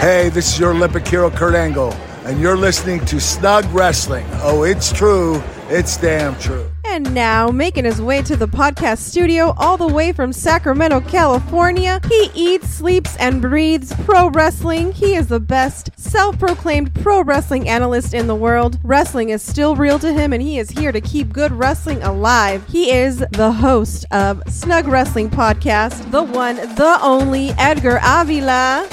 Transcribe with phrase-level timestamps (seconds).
[0.00, 1.92] Hey, this is your Olympic hero, Kurt Angle,
[2.24, 4.24] and you're listening to Snug Wrestling.
[4.36, 5.42] Oh, it's true.
[5.68, 6.70] It's damn true.
[6.86, 12.00] And now, making his way to the podcast studio all the way from Sacramento, California,
[12.08, 14.92] he eats, sleeps, and breathes pro wrestling.
[14.92, 18.78] He is the best self proclaimed pro wrestling analyst in the world.
[18.82, 22.66] Wrestling is still real to him, and he is here to keep good wrestling alive.
[22.68, 28.88] He is the host of Snug Wrestling Podcast, the one, the only Edgar Avila.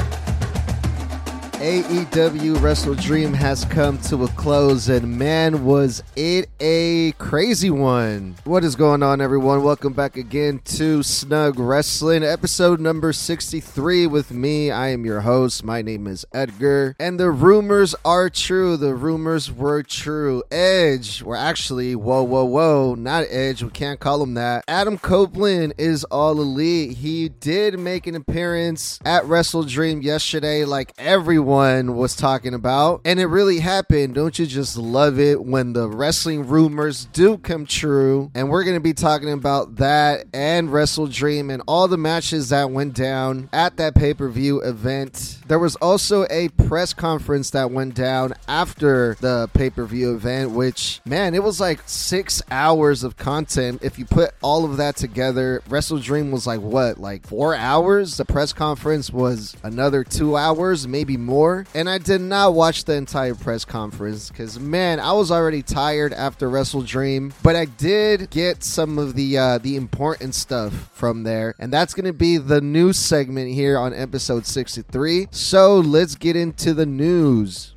[1.58, 8.36] AEW Wrestle Dream has come to a close, and man, was it a crazy one!
[8.44, 9.64] What is going on, everyone?
[9.64, 14.70] Welcome back again to Snug Wrestling, episode number 63 with me.
[14.70, 15.64] I am your host.
[15.64, 18.78] My name is Edgar, and the rumors are true.
[18.78, 20.44] The rumors were true.
[20.52, 23.64] Edge, we're actually, whoa, whoa, whoa, not Edge.
[23.64, 24.64] We can't call him that.
[24.68, 26.98] Adam Copeland is all elite.
[26.98, 33.20] He did make an appearance at Wrestle Dream yesterday, like everyone was talking about, and
[33.20, 34.16] it really happened.
[34.16, 38.30] Don't you just love it when the wrestling rumors do come true?
[38.36, 42.50] And we're going to be talking about that and Wrestle Dream and all the matches
[42.50, 45.40] that went down at that pay per view event.
[45.48, 50.52] There was also a press conference that went down after the pay per view event,
[50.52, 53.84] which, man, it was like six hours of content.
[53.84, 58.18] If you put all of that together, Wrestle Dream was like what, like four hours?
[58.18, 61.37] The press conference was another two hours, maybe more.
[61.74, 66.14] And I did not watch the entire press conference because, man, I was already tired
[66.14, 67.34] after Wrestle Dream.
[67.44, 71.94] But I did get some of the uh, the important stuff from there, and that's
[71.94, 75.28] going to be the news segment here on episode 63.
[75.32, 77.74] So let's get into the news.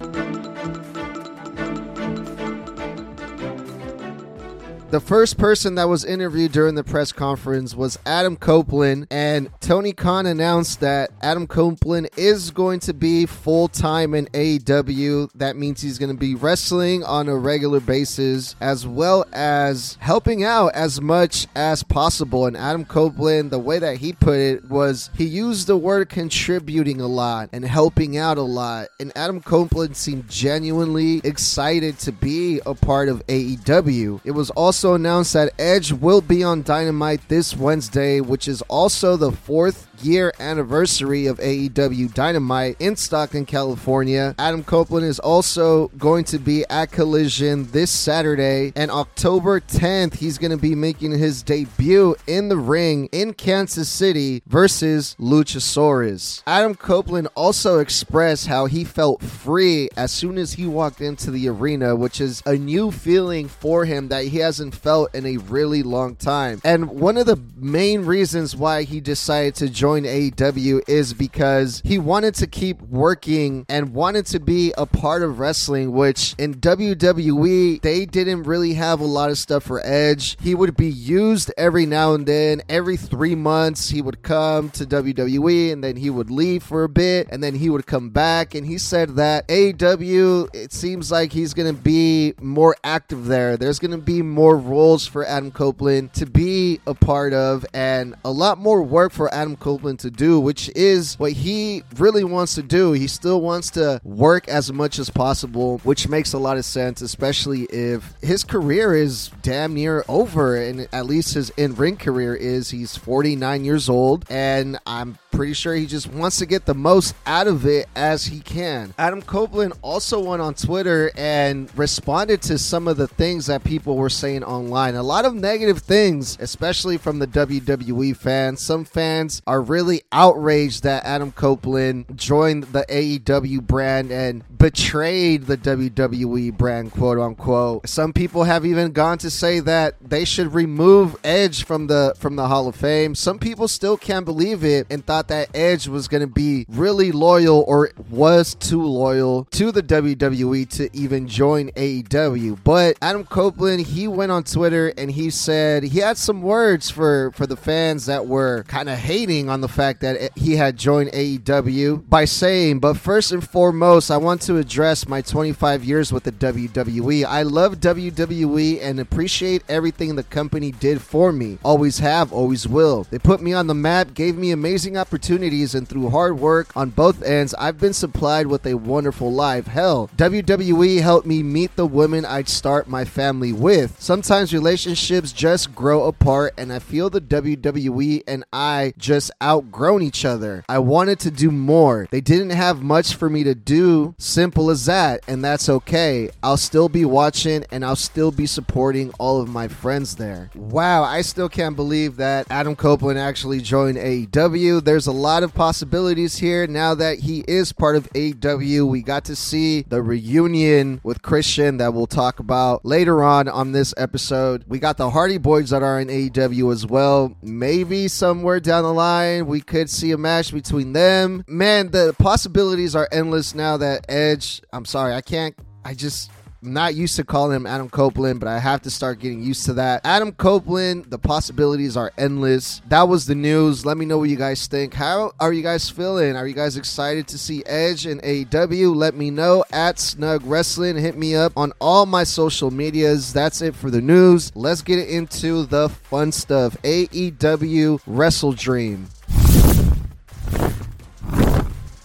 [4.90, 9.92] The first person that was interviewed during the press conference was Adam Copeland, and Tony
[9.92, 15.30] Khan announced that Adam Copeland is going to be full time in AEW.
[15.36, 20.42] That means he's going to be wrestling on a regular basis as well as helping
[20.42, 22.46] out as much as possible.
[22.46, 27.00] And Adam Copeland, the way that he put it was he used the word contributing
[27.00, 28.88] a lot and helping out a lot.
[28.98, 34.22] And Adam Copeland seemed genuinely excited to be a part of AEW.
[34.24, 38.62] It was also also announced that Edge will be on Dynamite this Wednesday, which is
[38.62, 44.34] also the fourth year anniversary of AEW Dynamite in Stockton, California.
[44.38, 50.38] Adam Copeland is also going to be at Collision this Saturday, and October 10th, he's
[50.38, 56.42] going to be making his debut in the ring in Kansas City versus Luchasaurus.
[56.46, 61.48] Adam Copeland also expressed how he felt free as soon as he walked into the
[61.48, 65.82] arena, which is a new feeling for him that he hasn't felt in a really
[65.82, 66.60] long time.
[66.64, 71.82] And one of the main reasons why he decided to join join AEW is because
[71.84, 76.54] he wanted to keep working and wanted to be a part of wrestling, which in
[76.54, 80.36] WWE, they didn't really have a lot of stuff for Edge.
[80.40, 82.62] He would be used every now and then.
[82.68, 86.88] Every three months, he would come to WWE and then he would leave for a
[86.88, 88.54] bit and then he would come back.
[88.54, 93.56] And he said that AEW, it seems like he's going to be more active there.
[93.56, 98.14] There's going to be more roles for Adam Copeland to be a part of and
[98.24, 102.54] a lot more work for Adam Copeland To do, which is what he really wants
[102.56, 102.92] to do.
[102.92, 107.00] He still wants to work as much as possible, which makes a lot of sense,
[107.00, 112.34] especially if his career is damn near over, and at least his in ring career
[112.34, 112.68] is.
[112.68, 117.14] He's 49 years old, and I'm pretty sure he just wants to get the most
[117.26, 118.94] out of it as he can.
[118.98, 123.96] Adam Copeland also went on Twitter and responded to some of the things that people
[123.96, 124.94] were saying online.
[124.94, 128.60] A lot of negative things, especially from the WWE fans.
[128.60, 135.56] Some fans are really outraged that Adam Copeland joined the AEW brand and betrayed the
[135.56, 137.88] WWE brand, quote unquote.
[137.88, 142.36] Some people have even gone to say that they should remove Edge from the from
[142.36, 143.14] the Hall of Fame.
[143.14, 147.10] Some people still can't believe it and thought that Edge was going to be really
[147.10, 152.58] loyal or was too loyal to the WWE to even join AEW.
[152.62, 157.32] But Adam Copeland, he went on Twitter and he said he had some words for
[157.32, 161.12] for the fans that were kind of hating on the fact that he had joined
[161.12, 166.12] AEW by saying, "But first and foremost, I want to to address my 25 years
[166.12, 167.24] with the WWE.
[167.24, 171.58] I love WWE and appreciate everything the company did for me.
[171.62, 173.06] Always have, always will.
[173.10, 176.90] They put me on the map, gave me amazing opportunities, and through hard work on
[176.90, 179.68] both ends, I've been supplied with a wonderful life.
[179.68, 184.02] Hell, WWE helped me meet the women I'd start my family with.
[184.02, 190.24] Sometimes relationships just grow apart, and I feel the WWE and I just outgrown each
[190.24, 190.64] other.
[190.68, 192.08] I wanted to do more.
[192.10, 194.16] They didn't have much for me to do.
[194.40, 196.30] Simple as that, and that's okay.
[196.42, 200.48] I'll still be watching and I'll still be supporting all of my friends there.
[200.54, 204.82] Wow, I still can't believe that Adam Copeland actually joined AEW.
[204.82, 208.88] There's a lot of possibilities here now that he is part of AEW.
[208.88, 213.72] We got to see the reunion with Christian that we'll talk about later on on
[213.72, 214.64] this episode.
[214.66, 217.36] We got the Hardy Boys that are in AEW as well.
[217.42, 221.44] Maybe somewhere down the line we could see a match between them.
[221.46, 225.54] Man, the possibilities are endless now that Edge, I'm sorry, I can't
[225.84, 226.30] I just
[226.62, 229.74] not used to calling him Adam Copeland, but I have to start getting used to
[229.74, 230.02] that.
[230.04, 232.82] Adam Copeland, the possibilities are endless.
[232.88, 233.86] That was the news.
[233.86, 234.92] Let me know what you guys think.
[234.92, 236.36] How are you guys feeling?
[236.36, 238.94] Are you guys excited to see Edge and AEW?
[238.94, 240.96] Let me know at Snug Wrestling.
[240.96, 243.32] Hit me up on all my social medias.
[243.32, 244.52] That's it for the news.
[244.54, 246.76] Let's get into the fun stuff.
[246.82, 249.08] AEW Wrestle Dream.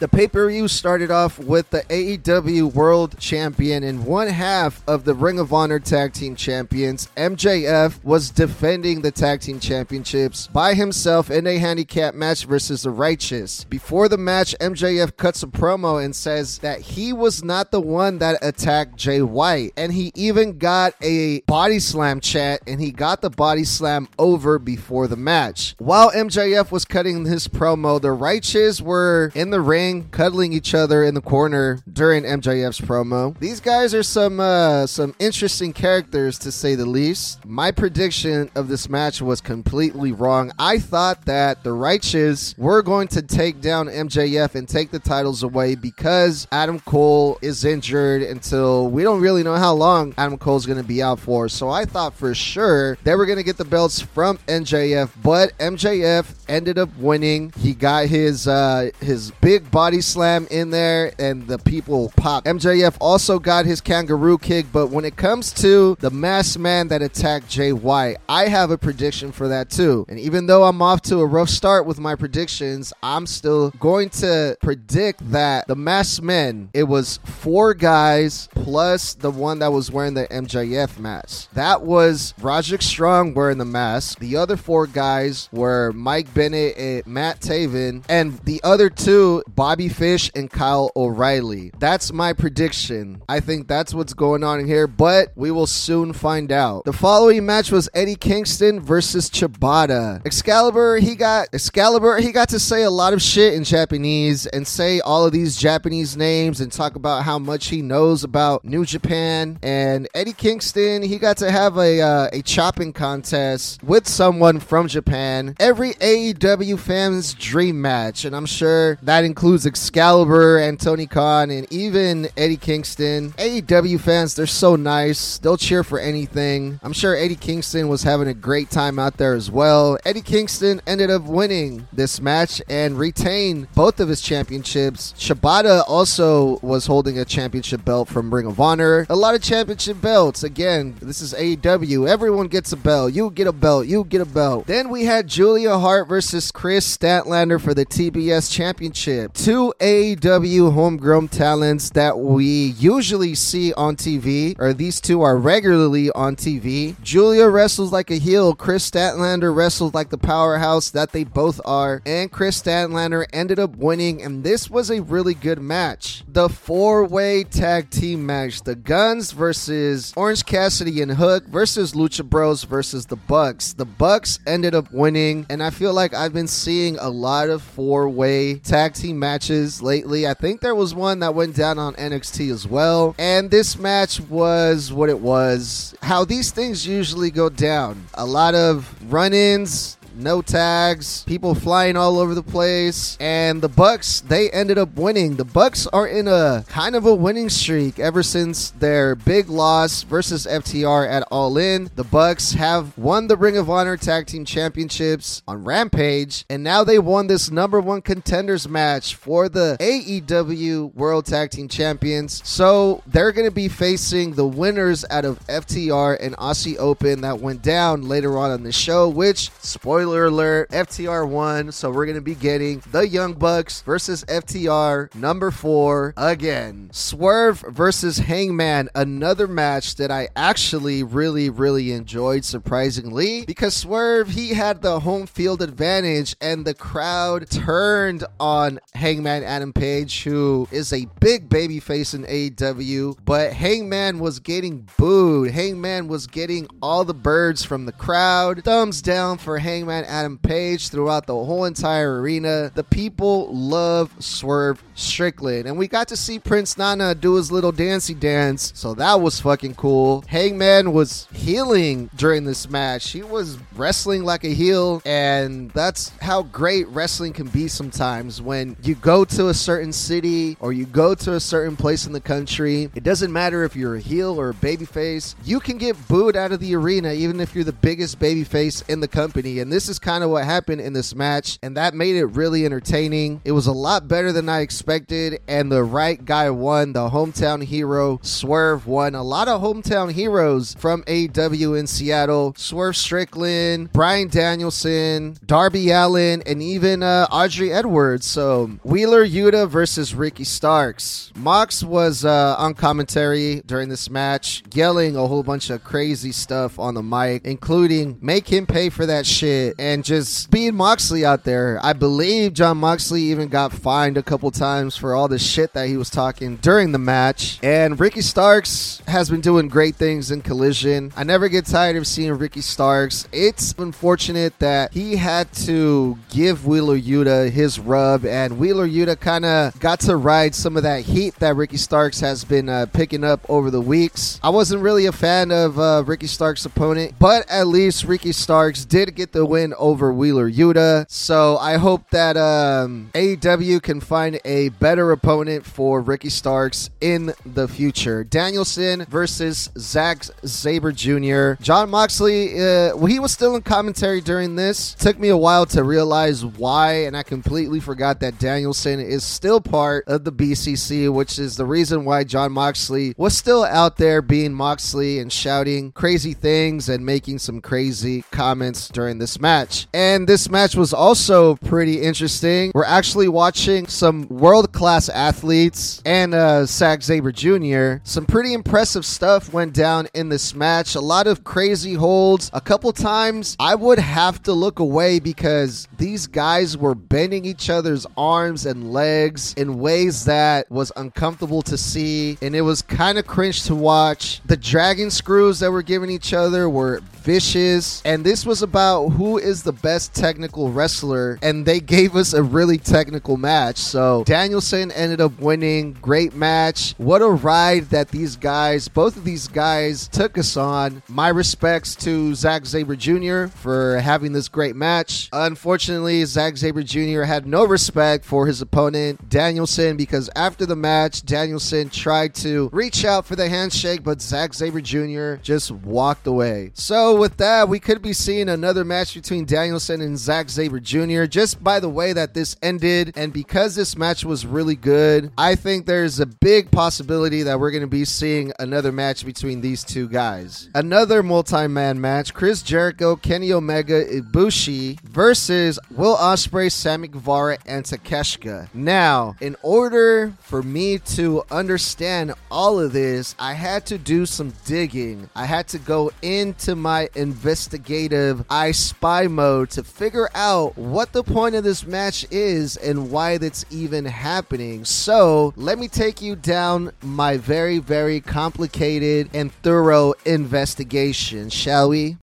[0.05, 5.03] The pay per view started off with the AEW World Champion and one half of
[5.03, 7.09] the Ring of Honor Tag Team Champions.
[7.17, 12.91] MJF was defending the Tag Team Championships by himself in a handicap match versus the
[12.91, 13.63] Righteous.
[13.63, 18.19] Before the match, MJF cuts a promo and says that he was not the one
[18.19, 19.73] that attacked Jay White.
[19.75, 24.59] And he even got a body slam chat and he got the body slam over
[24.59, 25.73] before the match.
[25.79, 31.03] While MJF was cutting his promo, the Righteous were in the ring cuddling each other
[31.03, 33.37] in the corner during MJF's promo.
[33.39, 37.45] These guys are some uh, some interesting characters to say the least.
[37.45, 40.51] My prediction of this match was completely wrong.
[40.59, 45.43] I thought that the Righteous were going to take down MJF and take the titles
[45.43, 50.65] away because Adam Cole is injured until we don't really know how long Adam Cole's
[50.65, 51.49] going to be out for.
[51.49, 55.57] So I thought for sure they were going to get the belts from MJF, but
[55.57, 57.53] MJF ended up winning.
[57.57, 62.45] He got his uh, his big body slam in there, and the people pop.
[62.45, 67.01] MJF also got his kangaroo kick, but when it comes to the masked man that
[67.01, 70.05] attacked Jay White, I have a prediction for that too.
[70.07, 74.11] And even though I'm off to a rough start with my predictions, I'm still going
[74.11, 79.91] to predict that the masked men, it was four guys plus the one that was
[79.91, 81.51] wearing the MJF mask.
[81.51, 84.19] That was Roderick Strong wearing the mask.
[84.19, 89.89] The other four guys were Mike Bennett and Matt Taven, and the other two, Bobby
[89.89, 91.71] Fish and Kyle O'Reilly.
[91.79, 93.23] That's my prediction.
[93.27, 96.85] I think that's what's going on here, but we will soon find out.
[96.85, 100.23] The following match was Eddie Kingston versus Shibata.
[100.23, 104.67] Excalibur, he got Excalibur, he got to say a lot of shit in Japanese and
[104.67, 108.85] say all of these Japanese names and talk about how much he knows about New
[108.85, 109.57] Japan.
[109.63, 114.87] And Eddie Kingston, he got to have a uh, a chopping contest with someone from
[114.87, 115.55] Japan.
[115.59, 121.71] Every AEW fan's dream match, and I'm sure that includes Excalibur and Tony Khan and
[121.71, 123.33] even Eddie Kingston.
[123.33, 125.37] AEW fans, they're so nice.
[125.37, 126.79] They'll cheer for anything.
[126.81, 129.99] I'm sure Eddie Kingston was having a great time out there as well.
[130.03, 135.13] Eddie Kingston ended up winning this match and retained both of his championships.
[135.19, 139.05] Shibata also was holding a championship belt from Ring of Honor.
[139.09, 140.43] A lot of championship belts.
[140.43, 142.07] Again, this is AEW.
[142.07, 143.13] Everyone gets a belt.
[143.13, 143.85] You get a belt.
[143.85, 144.65] You get a belt.
[144.67, 149.37] Then we had Julia Hart versus Kris Statlander for the TBS Championship.
[149.45, 156.09] Two AEW homegrown talents that we usually see on TV, or these two are regularly
[156.13, 156.99] on TV.
[157.03, 158.55] Julia wrestles like a heel.
[158.55, 162.01] Kris Statlander wrestles like the powerhouse that they both are.
[162.07, 166.23] And Kris Statlander ended up winning, and this was a really good match.
[166.27, 172.27] The four way tag team match the Gunns versus Orange Cassidy and Hook versus Lucha
[172.27, 173.73] Bros versus the Bucks.
[173.73, 177.61] The Bucks ended up winning, and I feel like I've been seeing a lot of
[177.61, 179.34] four way tag team matches
[179.81, 180.27] lately.
[180.27, 183.15] I think there was one that went down on NXT as well.
[183.17, 185.95] And this match was what it was.
[186.01, 188.07] How these things usually go down.
[188.13, 193.69] A lot of run ins, no tags, people flying all over the place, and the
[193.69, 195.35] Bucks they ended up winning.
[195.35, 200.03] The Bucks are in a kind of a winning streak ever since their big loss
[200.03, 201.89] versus FTR at All In.
[201.95, 206.83] The Bucks have won the Ring of Honor Tag Team Championships on Rampage, and now
[206.83, 212.41] they won this number one contenders match for the AEW World Tag Team Champions.
[212.47, 217.39] So they're going to be facing the winners out of FTR and Aussie Open that
[217.39, 221.71] went down later on in the show, which, spoiler alert, FTR won.
[221.71, 226.89] So we're going to be getting the Young Bucks versus FTR number four again.
[226.91, 234.49] Swerve versus Hangman, another match that I actually really, really enjoyed, surprisingly, because Swerve, he
[234.49, 240.91] had the home field advantage and the crowd turned on Hangman Adam Page, who is
[240.91, 245.51] a big baby face in AEW, but Hangman was getting booed.
[245.51, 248.63] Hangman was getting all the birds from the crowd.
[248.63, 252.71] Thumbs down for Hangman Adam Page throughout the whole entire arena.
[252.75, 255.67] The people love Swerve Strickland.
[255.67, 258.71] And we got to see Prince Nana do his little dancey dance.
[258.75, 260.23] So that was fucking cool.
[260.27, 263.11] Hangman was healing during this match.
[263.11, 265.01] He was wrestling like a heel.
[265.05, 270.57] And that's how great wrestling can be sometimes when you go to a certain city
[270.59, 272.89] or you go to a certain place in the country.
[272.95, 275.35] It doesn't matter if you're a heel or a babyface.
[275.43, 278.99] You can get booed out of the arena even if you're the biggest babyface in
[278.99, 279.59] the company.
[279.59, 281.59] And this is kind of what happened in this match.
[281.61, 283.41] And that made it really entertaining.
[283.45, 285.39] It was a lot better than I expected.
[285.47, 286.93] And the right guy won.
[286.93, 289.15] The hometown hero, Swerve, won.
[289.15, 292.53] A lot of hometown heroes from AEW in Seattle.
[292.57, 298.25] Swerve Strickland, Bryan Danielson, Darby Allin, and even uh, Aubrey Edwards.
[298.25, 301.31] So Wheeler Yuta versus Ricky Starks.
[301.35, 306.79] Mox was uh, on commentary during this match, yelling a whole bunch of crazy stuff
[306.79, 311.43] on the mic, including make him pay for that shit and just being Moxley out
[311.43, 311.79] there.
[311.83, 315.87] I believe Jon Moxley even got fined a couple times for all the shit that
[315.87, 317.59] he was talking during the match.
[317.63, 321.11] And Ricky Starks has been doing great things in Collision.
[321.15, 323.27] I never get tired of seeing Ricky Starks.
[323.31, 329.45] It's unfortunate that he had to give Wheeler Yuta his rub, and Wheeler Yuta kind
[329.45, 333.23] of got to ride some of that heat that Ricky Starks has been uh, picking
[333.23, 334.39] up over the weeks.
[334.43, 338.85] I wasn't really a fan of uh, Ricky Starks' opponent, but at least Ricky Starks
[338.85, 341.05] did get the win over Wheeler Yuta.
[341.09, 347.33] So I hope that um, AEW can find a better opponent for Ricky Starks in
[347.45, 348.23] the future.
[348.23, 351.61] Danielson versus Zack Sabre Jr.
[351.61, 354.93] Jon Moxley, uh, well, he was still in commentary during this.
[354.95, 359.61] Took me a while to realize why, and I completely forgot that Danielson is still
[359.61, 364.21] part of the BCC, which is the reason why Jon Moxley was still out there
[364.21, 369.54] being Moxley and shouting crazy things and making some crazy comments during this match.
[369.93, 372.71] And this match was also pretty interesting.
[372.75, 377.97] We're actually watching some world class athletes and uh, Zack Jr.
[378.03, 380.95] Some pretty impressive stuff went down in this match.
[380.95, 382.49] A lot of crazy holds.
[382.53, 387.69] A couple times I would have to look away because these guys were bending each
[387.69, 393.17] other's arms and legs in ways that was uncomfortable to see and it was kind
[393.17, 394.41] of cringe to watch.
[394.45, 399.37] The dragon screws that were giving each other were vicious and this was about who
[399.45, 404.91] is the best technical wrestler and they gave us a really technical match so danielson
[404.91, 410.07] ended up winning great match what a ride that these guys both of these guys
[410.07, 413.47] took us on my respects to Zack Sabre Jr.
[413.47, 417.21] for having this great match unfortunately Zack Sabre Jr.
[417.21, 423.05] had no respect for his opponent Danielson because after the match Danielson tried to reach
[423.05, 425.35] out for the handshake but Zack Sabre Jr.
[425.41, 430.19] just walked away so with that, we could be seeing another match between Danielson and
[430.19, 431.23] Zack Sabre Jr.
[431.23, 435.55] Just by the way that this ended, and because this match was really good, I
[435.55, 439.83] think there's a big possibility that we're going to be seeing another match between these
[439.83, 440.69] two guys.
[440.75, 448.69] Another multi-man match: Chris Jericho, Kenny Omega, Ibushi versus Will Ospreay, Sammy Guevara, and Takeshita.
[448.75, 454.53] Now, in order for me to understand all of this, I had to do some
[454.67, 455.31] digging.
[455.35, 461.23] I had to go into my investigative I spy mode to figure out what the
[461.23, 464.85] point of this match is and why that's even happening.
[464.85, 472.17] So, let me take you down my very, very complicated and thorough investigation, shall we?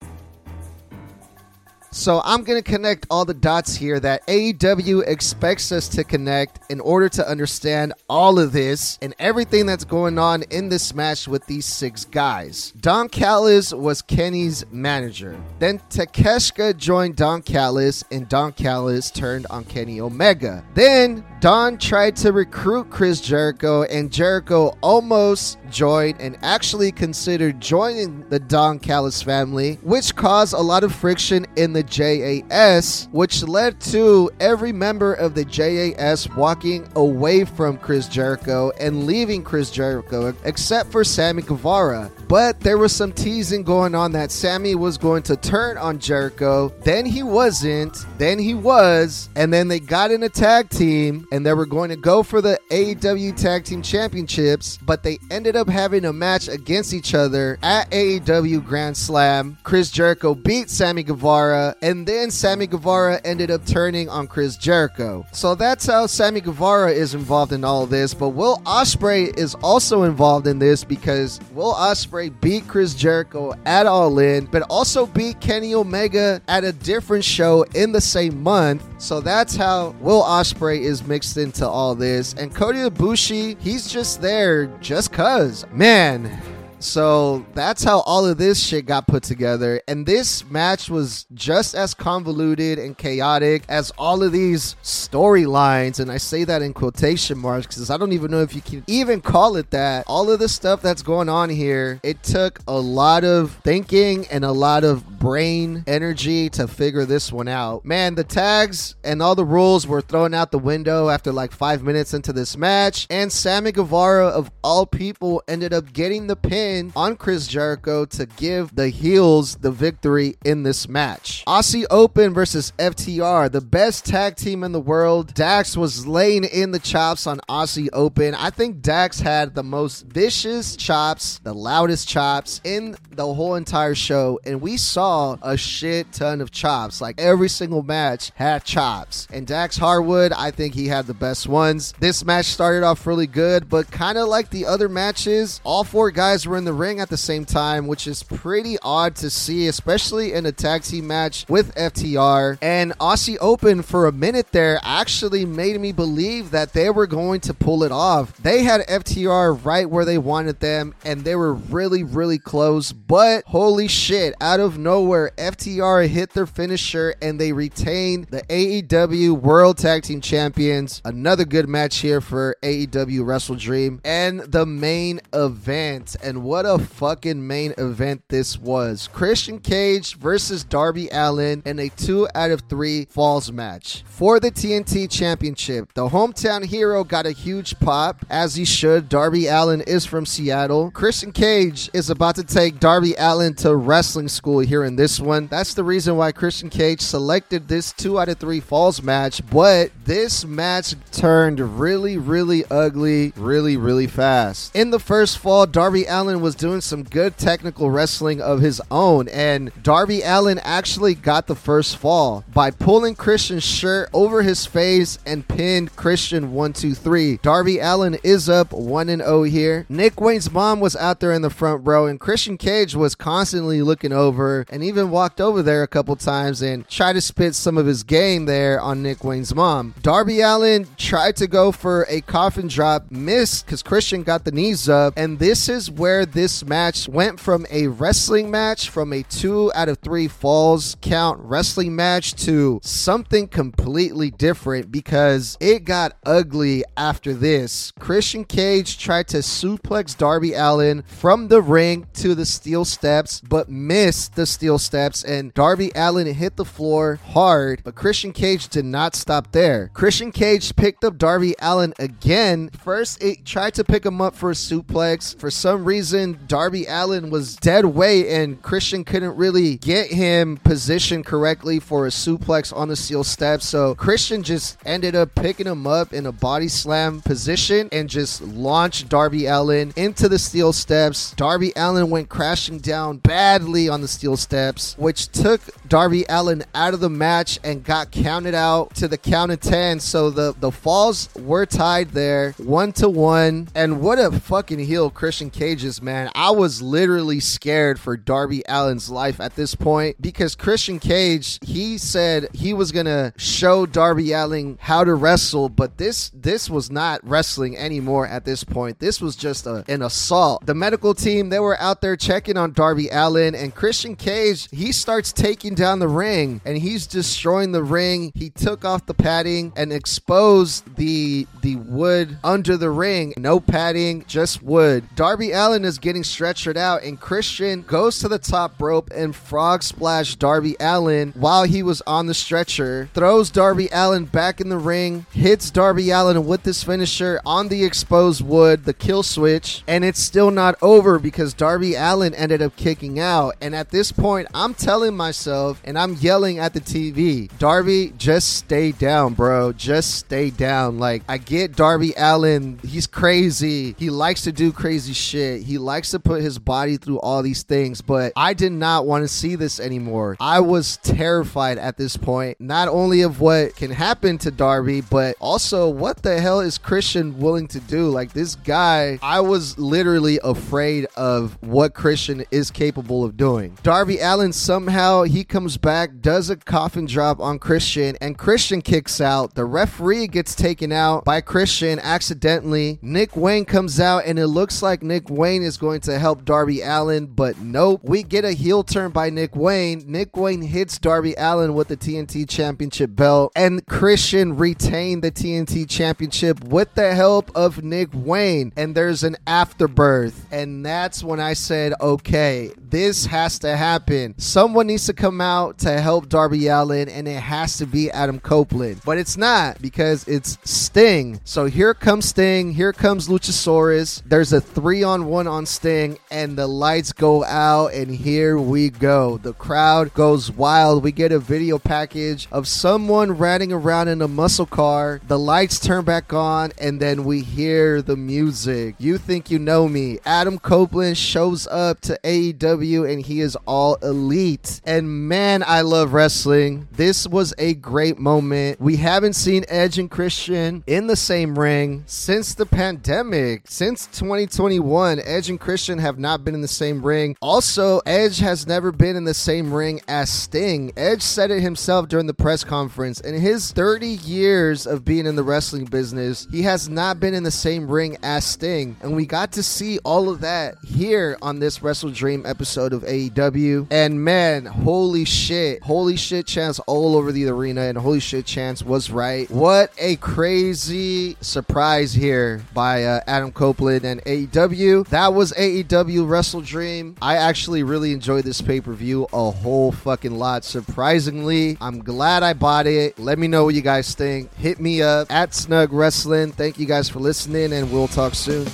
[1.93, 6.71] So I'm going to connect all the dots here that AEW expects us to connect
[6.71, 11.27] in order to understand all of this and everything that's going on in this match
[11.27, 12.73] with these six guys.
[12.81, 15.37] Don Callis was Kenny's manager.
[15.59, 20.65] Then Takeshita joined Don Callis and Don Callis turned on Kenny Omega.
[20.75, 28.29] Then Don tried to recruit Chris Jericho and Jericho almost joined and actually considered joining
[28.29, 33.81] the Don Callis family, which caused a lot of friction in the JAS, which led
[33.83, 40.35] to every member of the JAS walking away from Chris Jericho and leaving Chris Jericho,
[40.45, 42.11] except for Sammy Guevara.
[42.29, 46.73] But there was some teasing going on that Sammy was going to turn on Jericho,
[46.85, 51.45] then he wasn't, then he was, and then they got in a tag team and
[51.45, 55.69] they were going to go for the AEW Tag Team Championships, but they ended up
[55.69, 59.59] having a match against each other at AEW Grand Slam.
[59.63, 65.27] Chris Jericho beat Sammy Guevara, and then Sammy Guevara ended up turning on Chris Jericho.
[65.33, 70.05] So that's how Sammy Guevara is involved in all this, but Will Ospreay is also
[70.05, 75.41] involved in this because Will Ospreay beat Chris Jericho at All In, but also beat
[75.41, 78.85] Kenny Omega at a different show in the same month.
[78.99, 82.35] So that's how Will Ospreay is mixed into all this.
[82.35, 85.65] And Kota Ibushi, he's just there just cuz.
[85.73, 86.41] Man,
[86.81, 89.83] so that's how all of this shit got put together.
[89.87, 96.01] And this match was just as convoluted and chaotic as all of these storylines.
[96.01, 98.83] And I say that in quotation marks because I don't even know if you can
[98.87, 100.05] even call it that.
[100.07, 104.45] All of the stuff that's going on here, it took a lot of thinking and
[104.45, 107.85] a lot of brain energy to figure this one out.
[107.85, 111.83] Man, the tags and all the rules were thrown out the window after like five
[111.83, 113.07] minutes into this match.
[113.11, 118.27] And Sammy Guevara, of all people, ended up getting the pin on Chris Jericho to
[118.27, 121.45] give the heels the victory in this match.
[121.47, 125.35] Aussie Open versus FTR, the best tag team in the world.
[125.35, 128.35] Dax was laying in the chops on Aussie Open.
[128.35, 133.95] I think Dax had the most vicious chops, the loudest chops in the whole entire
[133.95, 137.01] show, and we saw a shit ton of chops.
[137.01, 139.27] Like every single match had chops.
[139.33, 141.95] And Dax Harwood, I think he had the best ones.
[141.99, 146.11] This match started off really good, but kind of like the other matches, all four
[146.11, 149.67] guys were in the ring at the same time, which is pretty odd to see,
[149.67, 152.59] especially in a tag team match with FTR.
[152.61, 157.41] And Aussie Open for a minute there actually made me believe that they were going
[157.41, 158.37] to pull it off.
[158.37, 162.93] They had FTR right where they wanted them, and they were really, really close.
[162.93, 169.33] But holy shit, out of nowhere, FTR hit their finisher and they retained the AEW
[169.41, 171.01] World Tag Team Champions.
[171.07, 176.17] Another good match here for AEW Wrestle Dream and the main event.
[176.23, 179.09] And what a fucking main event this was.
[179.13, 184.51] Christian Cage versus Darby Allin in a two out of three falls match for the
[184.51, 185.93] TNT Championship.
[185.95, 189.09] The hometown hero got a huge pop, as he should.
[189.09, 190.91] Darby Allin is from Seattle.
[190.91, 195.47] Christian Cage is about to take Darby Allin to wrestling school here in this one.
[195.47, 199.93] That's the reason why Christian Cage selected this two out of three falls match, but
[200.05, 204.75] this match turned really, really ugly, really, really fast.
[204.75, 206.09] In the first fall, Darby
[206.41, 211.55] Was doing some good technical wrestling of his own, and Darby Allin actually got the
[211.55, 217.39] first fall by pulling Christian's shirt over his face and pinned Christian 1 2 3.
[217.43, 219.87] Darby Allin is up 1 and 0 here.
[219.89, 223.83] Nick Wayne's mom was out there in the front row, and Christian Cage was constantly
[223.83, 227.77] looking over and even walked over there a couple times and tried to spit some
[227.77, 229.95] of his game there on Nick Wayne's mom.
[230.03, 234.89] Darby Allin tried to go for a coffin drop, missed because Christian got the knees
[234.89, 239.73] up, and this is where this match went from a wrestling match, from a two
[239.75, 246.85] out of three falls count wrestling match to something completely different because it got ugly
[246.97, 247.93] after this.
[247.99, 253.69] Christian Cage tried to suplex Darby Allin from the ring to the steel steps, but
[253.69, 258.85] missed the steel steps, and Darby Allin hit the floor hard, but Christian Cage did
[258.85, 259.91] not stop there.
[259.95, 262.71] Christian Cage picked up Darby Allin again.
[262.83, 265.39] First, it tried to pick him up for a suplex.
[265.39, 271.25] For some reason, Darby Allin was dead weight, and Christian couldn't really get him positioned
[271.27, 273.67] correctly for a suplex on the steel steps.
[273.67, 278.41] So Christian just ended up picking him up in a body slam position and just
[278.43, 281.33] launched Darby Allin into the steel steps.
[281.33, 286.95] Darby Allin went crashing down badly on the steel steps, which took Darby Allin out
[286.95, 290.01] of the match and got counted out to the count of 10.
[290.01, 293.69] So the, the falls were tied there, one to one.
[293.75, 296.31] And what a fucking heel Christian Cage is Man.
[296.35, 301.99] I was literally scared for Darby Allin's life at this point because Christian Cage, he
[301.99, 307.21] said he was gonna show Darby Allin how to wrestle, but this this was not
[307.27, 308.99] wrestling anymore at this point.
[308.99, 310.67] This was just a, an assault.
[310.67, 314.93] The medical team, they were out there checking on Darby Allin, and Christian Cage, he
[314.93, 318.33] starts taking down the ring and he's destroying the ring.
[318.35, 323.35] He took off the padding and exposed the the wood under the ring.
[323.37, 325.05] No padding, just wood.
[325.15, 329.83] Darby Allin is getting stretchered out, and Christian goes to the top rope and frog
[329.83, 333.09] splash Darby Allin while he was on the stretcher.
[333.15, 337.85] Throws Darby Allin back in the ring, hits Darby Allin with this finisher on the
[337.85, 342.77] exposed wood, the kill switch, and it's still not over because Darby Allin ended up
[342.77, 343.55] kicking out.
[343.61, 348.57] And at this point, I'm telling myself and I'm yelling at the TV, Darby, just
[348.57, 349.73] stay down, bro.
[349.73, 350.99] Just stay down.
[350.99, 353.95] Like, I get Darby Allin, he's crazy.
[353.99, 355.63] He likes to do crazy shit.
[355.63, 359.25] He likes to put his body through all these things, but I did not want
[359.25, 360.37] to see this anymore.
[360.41, 365.37] I was terrified at this point, not only of what can happen to Darby, but
[365.41, 368.09] also what the hell is Christian willing to do?
[368.09, 373.77] Like, this guy, I was literally afraid of what Christian is capable of doing.
[373.83, 379.21] Darby Allin somehow he comes back, does a coffin drop on Christian, and Christian kicks
[379.21, 379.55] out.
[379.55, 382.99] The referee gets taken out by Christian accidentally.
[383.03, 386.83] Nick Wayne comes out, and it looks like Nick Wayne is going to help Darby
[386.83, 388.01] Allin, but nope.
[388.03, 390.05] We get a heel turn by Nick Wayne.
[390.07, 395.89] Nick Wayne hits Darby Allin with the TNT Championship belt, and Christian retained the TNT
[395.89, 398.73] Championship with the help of Nick Wayne.
[398.77, 404.35] And there's an afterbirth, and that's when I said, okay, this has to happen.
[404.39, 408.41] Someone needs to come out to help Darby Allin, and it has to be Adam
[408.41, 409.01] Copeland.
[409.05, 411.41] But it's not because it's Sting.
[411.45, 412.73] So here comes Sting.
[412.73, 414.23] Here comes Luchasaurus.
[414.27, 418.91] There's a three on one on Sting, and the lights go out, and here we
[418.91, 419.39] go.
[419.39, 421.03] The crowd goes wild.
[421.03, 425.21] We get a video package of someone riding around in a muscle car.
[425.27, 428.95] The lights turn back on, and then we hear the music.
[428.99, 430.19] You think you know me.
[430.25, 434.81] Adam Copeland shows up to AEW, and he is all elite.
[434.85, 436.89] And man, I love wrestling.
[436.93, 438.81] This was a great moment.
[438.81, 443.63] We haven't seen Edge and Christian in the same ring since the pandemic.
[443.67, 447.37] Since 2021, Edge and Christian have not been in the same ring.
[447.43, 450.93] Also, Edge has never been in the same ring as Sting.
[450.97, 453.21] Edge said it himself during the press conference.
[453.21, 457.43] In his 30 years of being in the wrestling business, he has not been in
[457.43, 458.97] the same ring as Sting.
[459.03, 463.03] And we got to see all of that here on this Wrestle Dream episode of
[463.03, 463.89] AEW.
[463.91, 465.83] And man, holy shit.
[465.83, 467.83] Holy shit chance all over the arena.
[467.83, 469.51] And holy shit chance was right.
[469.51, 475.09] What a crazy surprise here by uh, Adam Copeland and AEW.
[475.09, 477.17] That was AEW Wrestle Dream.
[477.23, 480.67] I actually really enjoyed this pay per view a whole fucking lot.
[480.67, 483.19] Surprisingly, I'm glad I bought it.
[483.19, 484.55] Let me know what you guys think.
[484.57, 486.53] Hit me up at Snug Wrestling.
[486.53, 488.67] Thank you guys for listening, and we'll talk soon.